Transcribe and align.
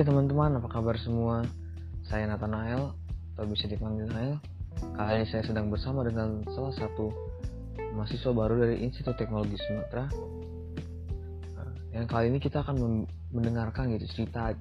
Oke 0.00 0.08
teman-teman, 0.08 0.56
apa 0.56 0.80
kabar 0.80 0.96
semua? 0.96 1.44
Saya 2.08 2.24
Nathanael, 2.24 2.96
atau 3.36 3.44
bisa 3.44 3.68
dipanggil 3.68 4.08
Nael. 4.08 4.40
Kali 4.96 5.20
ini 5.20 5.28
saya 5.28 5.44
sedang 5.44 5.68
bersama 5.68 6.00
dengan 6.00 6.40
salah 6.56 6.72
satu 6.72 7.12
mahasiswa 7.92 8.32
baru 8.32 8.64
dari 8.64 8.80
Institut 8.80 9.20
Teknologi 9.20 9.60
Sumatera. 9.60 10.08
Nah, 11.52 11.68
Yang 11.92 12.06
kali 12.16 12.32
ini 12.32 12.40
kita 12.40 12.64
akan 12.64 13.04
mendengarkan 13.28 13.92
gitu 13.92 14.24
cerita 14.24 14.56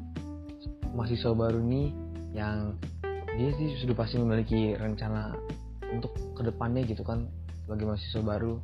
mahasiswa 0.91 1.31
baru 1.31 1.63
ini 1.63 1.95
yang 2.35 2.76
dia 3.40 3.55
sih 3.55 3.80
sudah 3.80 3.95
pasti 3.95 4.20
memiliki 4.20 4.76
rencana 4.76 5.40
untuk 5.88 6.20
ke 6.35 6.44
depannya 6.44 6.84
gitu 6.84 7.08
kan 7.08 7.31
sebagai 7.63 7.88
mahasiswa 7.88 8.21
baru. 8.27 8.59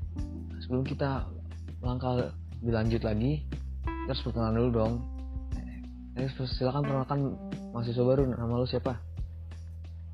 Sebelum 0.60 0.84
kita 0.84 1.24
langkah 1.80 2.36
dilanjut 2.60 3.00
lagi, 3.08 3.48
kita 3.80 4.12
harus 4.12 4.24
perkenalan 4.28 4.60
dulu 4.60 4.72
dong. 4.76 5.15
Eh, 6.16 6.32
silakan 6.32 6.88
perkenalkan 6.88 7.36
mahasiswa 7.76 8.08
baru. 8.08 8.24
Nama 8.32 8.56
lu 8.56 8.64
siapa? 8.64 8.96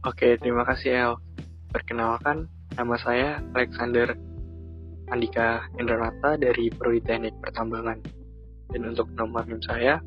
Oke, 0.02 0.34
terima 0.42 0.66
kasih 0.66 0.98
El. 0.98 1.14
Perkenalkan, 1.70 2.50
nama 2.74 2.98
saya 2.98 3.38
Alexander 3.54 4.18
Andika 5.14 5.70
Indranata 5.78 6.42
dari 6.42 6.74
Prodi 6.74 7.06
Teknik 7.06 7.38
Pertambangan. 7.38 8.02
Dan 8.74 8.90
untuk 8.90 9.14
nomor 9.14 9.46
NIM 9.46 9.62
saya 9.62 10.02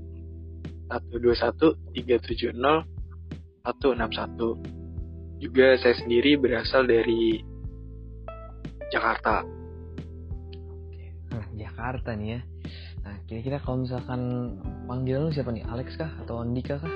121-370-161. 1.95 3.63
Juga 5.39 5.79
saya 5.79 5.95
sendiri 5.95 6.35
berasal 6.35 6.91
dari 6.91 7.39
Jakarta. 8.91 9.47
Nah, 11.31 11.47
Jakarta 11.55 12.19
nih 12.19 12.35
ya. 12.35 12.43
Nah, 13.07 13.15
kira-kira 13.31 13.63
kalau 13.63 13.87
misalkan 13.87 14.59
panggilan 14.85 15.29
lu 15.29 15.33
siapa 15.33 15.51
nih? 15.51 15.65
Alex 15.67 15.97
kah 15.97 16.11
atau 16.25 16.41
Andika 16.45 16.79
kah? 16.79 16.95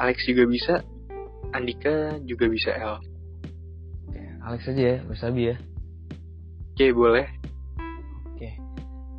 Alex 0.00 0.24
juga 0.24 0.48
bisa, 0.48 0.74
Andika 1.52 2.16
juga 2.24 2.48
bisa 2.48 2.72
El. 2.72 2.96
Oke, 4.08 4.22
Alex 4.40 4.60
aja 4.70 4.82
ya, 4.82 4.96
bersabi 5.04 5.52
ya. 5.52 5.56
Oke, 6.72 6.86
boleh. 6.96 7.26
Oke. 8.32 8.50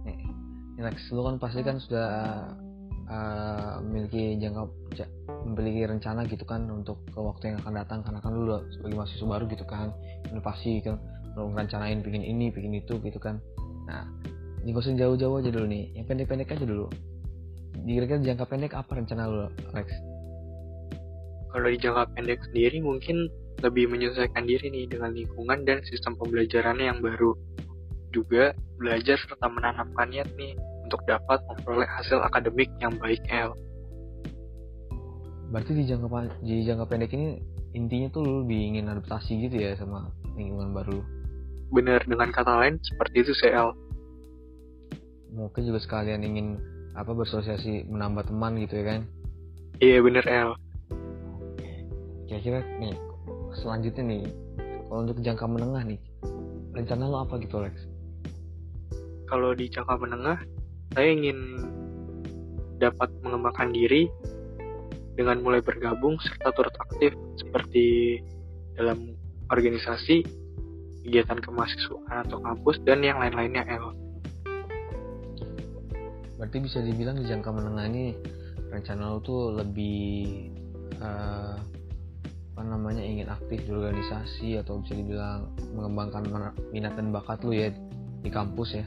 Nih, 0.07 0.19
Alex, 0.81 1.11
lu 1.13 1.21
kan 1.21 1.37
pasti 1.37 1.61
kan 1.61 1.77
sudah 1.77 2.09
uh, 3.11 3.75
memiliki 3.83 4.39
jangka 4.39 4.63
ja- 4.95 5.13
memiliki 5.43 5.85
rencana 5.85 6.23
gitu 6.25 6.47
kan 6.47 6.65
untuk 6.71 7.03
ke 7.11 7.19
waktu 7.19 7.53
yang 7.53 7.57
akan 7.61 7.73
datang 7.83 7.99
karena 8.01 8.19
kan 8.23 8.31
lu 8.33 8.47
udah 8.47 8.61
sebagai 8.71 8.95
mahasiswa 8.97 9.27
baru 9.27 9.45
gitu 9.51 9.65
kan 9.67 9.89
pasti 10.41 10.79
kan 10.81 10.95
lu 11.35 11.51
rencanain 11.51 11.99
bikin 12.03 12.23
ini 12.23 12.51
bikin 12.51 12.75
itu 12.75 12.99
gitu 12.99 13.19
kan 13.19 13.39
nah 13.87 14.07
ini 14.61 14.71
usah 14.77 14.93
jauh-jauh 14.93 15.41
aja 15.41 15.49
dulu 15.49 15.65
nih 15.65 15.93
yang 15.97 16.05
pendek-pendek 16.05 16.53
aja 16.53 16.65
dulu 16.65 16.87
kira-kira 17.81 18.19
jangka 18.21 18.45
pendek 18.45 18.73
apa 18.77 18.91
rencana 18.93 19.25
lu 19.25 19.47
Alex 19.73 19.89
Kalau 21.51 21.67
di 21.67 21.77
jangka 21.83 22.15
pendek 22.15 22.39
sendiri 22.47 22.79
mungkin 22.79 23.27
lebih 23.59 23.91
menyesuaikan 23.91 24.47
diri 24.47 24.71
nih 24.71 24.87
dengan 24.87 25.11
lingkungan 25.11 25.67
dan 25.67 25.83
sistem 25.85 26.15
pembelajarannya 26.15 26.87
yang 26.87 26.99
baru. 27.03 27.35
Juga 28.15 28.55
belajar 28.79 29.19
serta 29.19 29.51
menanamkan 29.51 30.09
niat 30.15 30.31
nih 30.39 30.55
untuk 30.87 31.03
dapat 31.05 31.43
memperoleh 31.51 31.87
hasil 31.87 32.19
akademik 32.23 32.67
yang 32.79 32.95
baik 32.99 33.21
El. 33.27 33.51
berarti 35.51 35.75
di 35.75 35.83
jangka 35.83 36.07
di 36.47 36.63
jangka 36.63 36.87
pendek 36.87 37.11
ini 37.11 37.35
intinya 37.75 38.07
tuh 38.15 38.23
lu 38.23 38.47
lebih 38.47 38.71
ingin 38.71 38.87
adaptasi 38.87 39.51
gitu 39.51 39.59
ya 39.59 39.75
sama 39.75 40.07
lingkungan 40.39 40.71
baru. 40.71 41.03
Bener 41.75 41.99
dengan 42.07 42.31
kata 42.31 42.63
lain 42.63 42.79
seperti 42.79 43.27
itu 43.27 43.35
El. 43.51 43.75
Mungkin 45.31 45.63
juga 45.63 45.79
sekalian 45.79 46.21
ingin 46.27 46.59
apa 46.91 47.15
bersosialisasi 47.15 47.87
menambah 47.87 48.27
teman 48.27 48.59
gitu 48.59 48.83
ya 48.83 48.85
kan 48.95 49.01
Iya 49.81 49.97
bener 50.03 50.25
El. 50.27 50.51
kira-kira 52.27 52.61
nih 52.79 52.95
selanjutnya 53.57 54.03
nih 54.03 54.23
kalau 54.87 55.07
untuk 55.07 55.19
jangka 55.23 55.45
menengah 55.47 55.83
nih 55.87 55.99
rencana 56.75 57.07
lo 57.07 57.23
apa 57.23 57.39
gitu 57.39 57.59
Lex 57.59 57.75
Kalau 59.31 59.55
di 59.55 59.71
jangka 59.71 59.95
menengah, 59.95 60.43
saya 60.91 61.07
ingin 61.07 61.63
dapat 62.83 63.07
mengembangkan 63.23 63.71
diri 63.71 64.11
dengan 65.15 65.39
mulai 65.39 65.63
bergabung 65.63 66.19
serta 66.19 66.51
turut 66.51 66.75
aktif 66.83 67.15
seperti 67.39 68.19
dalam 68.75 69.15
organisasi, 69.47 70.27
kegiatan 71.07 71.39
kemahasiswaan 71.39 72.27
atau 72.27 72.43
kampus, 72.43 72.75
dan 72.83 73.07
yang 73.07 73.23
lain-lainnya 73.23 73.63
El. 73.71 74.00
Berarti 76.41 76.57
bisa 76.57 76.81
dibilang 76.81 77.21
di 77.21 77.29
jangka 77.29 77.53
menengah 77.53 77.85
ini 77.85 78.17
rencana 78.73 79.13
lo 79.13 79.21
tuh 79.21 79.53
lebih 79.61 80.49
eh, 80.97 81.55
apa 82.51 82.61
namanya 82.65 83.05
ingin 83.05 83.29
aktif 83.29 83.61
di 83.61 83.69
organisasi 83.69 84.57
atau 84.57 84.81
bisa 84.81 84.97
dibilang 84.97 85.53
mengembangkan 85.77 86.25
minat 86.73 86.97
dan 86.97 87.13
bakat 87.13 87.45
lu 87.45 87.53
ya 87.53 87.69
di 88.25 88.29
kampus 88.33 88.81
ya 88.81 88.85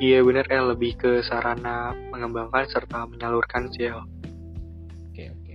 Iya 0.00 0.24
bener 0.24 0.48
El, 0.48 0.72
lebih 0.72 0.96
ke 0.96 1.20
sarana 1.20 1.92
mengembangkan 2.08 2.64
serta 2.72 3.04
menyalurkan 3.04 3.68
sih 3.76 3.92
El. 3.92 4.00
Oke 5.12 5.28
oke. 5.28 5.54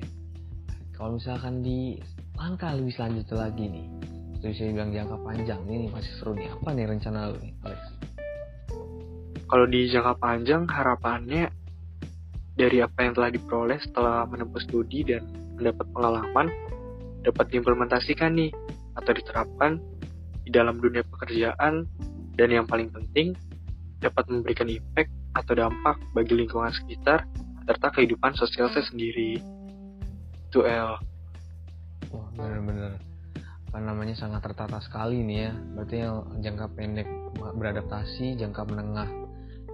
Kalau 0.94 1.17
misalkan 1.17 1.66
di 1.66 1.97
langkah 2.38 2.78
lebih 2.78 2.94
selanjutnya 2.94 3.50
lagi 3.50 3.66
nih, 3.66 3.90
itu 4.38 4.46
bisa 4.53 4.69
dibilang 4.69 4.94
jangka 4.94 5.17
panjang 5.25 5.62
ini 5.66 5.90
masih 5.90 6.13
seru 6.22 6.38
nih. 6.38 6.53
Apa 6.53 6.78
nih 6.78 6.85
rencana 6.85 7.34
lu 7.34 7.41
nih, 7.41 7.57
Alex? 7.66 7.81
Kalau 9.45 9.66
di 9.69 9.85
jangka 9.85 10.17
panjang 10.17 10.66
harapannya 10.66 11.53
dari 12.56 12.81
apa 12.81 13.03
yang 13.03 13.13
telah 13.13 13.29
diperoleh 13.29 13.78
setelah 13.83 14.25
menempuh 14.25 14.63
studi 14.63 15.06
dan 15.06 15.28
mendapat 15.59 15.85
pengalaman 15.91 16.47
dapat 17.22 17.45
diimplementasikan 17.51 18.31
nih 18.38 18.51
atau 18.95 19.11
diterapkan 19.11 19.81
di 20.45 20.50
dalam 20.53 20.78
dunia 20.79 21.03
pekerjaan 21.05 21.89
dan 22.38 22.47
yang 22.50 22.66
paling 22.66 22.89
penting 22.94 23.34
dapat 24.00 24.29
memberikan 24.29 24.69
impact 24.69 25.11
atau 25.35 25.53
dampak 25.57 25.97
bagi 26.16 26.34
lingkungan 26.38 26.72
sekitar 26.72 27.28
serta 27.66 27.88
kehidupan 27.91 28.38
sosial 28.38 28.69
saya 28.72 28.85
sendiri. 28.88 29.41
Itu 30.47 30.63
El. 30.63 31.01
Wah 32.13 32.29
bener-bener 32.38 33.01
apa 33.75 33.78
namanya 33.81 34.16
sangat 34.16 34.45
tertata 34.45 34.79
sekali 34.79 35.19
nih 35.25 35.50
ya. 35.50 35.51
Berarti 35.75 35.95
yang 36.00 36.16
jangka 36.39 36.66
pendek 36.78 37.09
beradaptasi, 37.35 38.39
jangka 38.39 38.63
menengah 38.69 39.25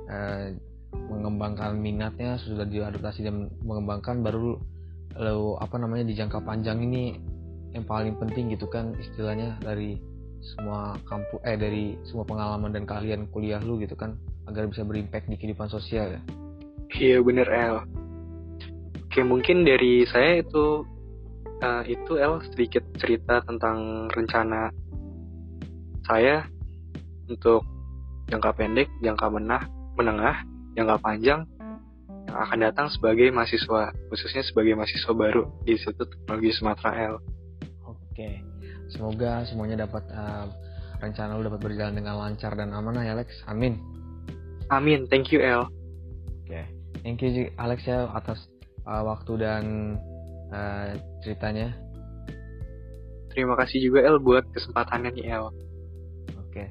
eh, 0.10 0.56
mengembangkan 0.92 1.76
minatnya 1.80 2.40
sudah 2.42 2.68
diadaptasi 2.68 3.24
dan 3.24 3.48
mengembangkan 3.64 4.24
baru 4.24 4.60
lo 5.12 5.60
apa 5.60 5.76
namanya 5.76 6.08
di 6.08 6.16
jangka 6.16 6.40
panjang 6.40 6.88
ini 6.88 7.20
yang 7.76 7.84
paling 7.84 8.16
penting 8.16 8.52
gitu 8.52 8.68
kan 8.68 8.96
istilahnya 8.96 9.60
dari 9.60 10.00
semua 10.42 10.96
kampus 11.06 11.40
eh 11.46 11.60
dari 11.60 11.96
semua 12.08 12.26
pengalaman 12.26 12.72
dan 12.74 12.84
kalian 12.88 13.28
kuliah 13.30 13.60
lu 13.62 13.78
gitu 13.80 13.94
kan 13.94 14.18
agar 14.50 14.68
bisa 14.68 14.82
berimpact 14.88 15.30
di 15.30 15.36
kehidupan 15.38 15.70
sosial 15.70 16.18
ya. 16.18 16.22
Iya 16.92 17.18
bener 17.24 17.48
El. 17.48 17.78
Oke 19.08 19.22
mungkin 19.24 19.64
dari 19.64 20.04
saya 20.08 20.44
itu 20.44 20.84
eh, 21.62 21.84
itu 21.92 22.12
El 22.20 22.42
sedikit 22.52 22.84
cerita 23.00 23.44
tentang 23.46 24.08
rencana 24.12 24.72
saya 26.08 26.44
untuk 27.30 27.64
jangka 28.28 28.52
pendek, 28.58 28.90
jangka 29.04 29.28
menah, 29.32 29.64
menengah, 29.96 30.44
jangka 30.76 30.98
panjang 31.04 31.42
yang 32.32 32.38
akan 32.48 32.60
datang 32.64 32.88
sebagai 32.88 33.28
mahasiswa 33.34 33.92
khususnya 34.08 34.44
sebagai 34.48 34.72
mahasiswa 34.78 35.12
baru 35.12 35.52
di 35.68 35.76
Institut 35.76 36.08
Teknologi 36.08 36.52
Sumatera 36.56 36.92
El. 36.96 37.16
Oke. 37.84 38.40
Semoga 38.92 39.44
semuanya 39.48 39.88
dapat 39.88 40.04
eh, 40.12 40.46
rencana 41.00 41.40
lu 41.40 41.48
dapat 41.48 41.60
berjalan 41.64 41.96
dengan 41.98 42.20
lancar 42.20 42.56
dan 42.56 42.72
amanah 42.72 43.04
ya 43.04 43.16
Alex. 43.18 43.44
Amin. 43.48 43.80
Amin, 44.72 45.08
thank 45.12 45.32
you 45.36 45.44
El. 45.44 45.68
Oke. 46.44 46.64
Thank 47.04 47.20
you 47.26 47.52
Alex 47.60 47.84
ya 47.84 48.08
atas 48.12 48.48
eh, 48.88 49.04
waktu 49.04 49.34
dan 49.40 49.64
eh, 50.52 51.00
ceritanya. 51.26 51.76
Terima 53.32 53.56
kasih 53.56 53.80
juga 53.80 54.04
El 54.04 54.20
buat 54.20 54.44
kesempatannya 54.52 55.16
nih 55.16 55.26
El. 55.36 55.52
Oke. 56.48 56.64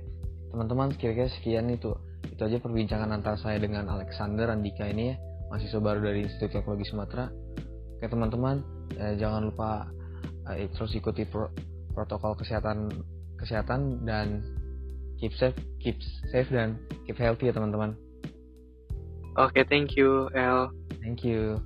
Teman-teman 0.53 0.93
kira-kira 0.97 1.29
sekian 1.33 1.73
itu. 1.73 1.93
Itu 2.41 2.49
aja 2.49 2.57
perbincangan 2.57 3.13
antara 3.13 3.37
saya 3.37 3.61
dengan 3.61 3.85
Alexander 3.93 4.49
Andika 4.49 4.89
ini 4.89 5.13
ya, 5.13 5.21
mahasiswa 5.53 5.77
baru 5.77 6.09
dari 6.09 6.25
Institut 6.25 6.57
Teknologi 6.57 6.89
Sumatera. 6.89 7.29
Oke 8.01 8.09
teman-teman, 8.09 8.65
eh, 8.97 9.13
jangan 9.21 9.53
lupa 9.53 9.93
eh, 10.49 10.73
terus 10.73 10.97
ikuti 10.97 11.29
pro- 11.29 11.53
protokol 11.93 12.33
kesehatan 12.41 12.97
kesehatan 13.37 14.09
dan 14.09 14.41
keep 15.21 15.37
safe, 15.37 15.53
keep 15.85 16.01
safe 16.33 16.49
dan 16.49 16.81
keep 17.05 17.21
healthy 17.21 17.53
ya 17.53 17.53
teman-teman. 17.53 17.93
Oke, 19.37 19.61
thank 19.69 20.01
you 20.01 20.33
El. 20.33 20.73
Thank 21.05 21.21
you. 21.21 21.61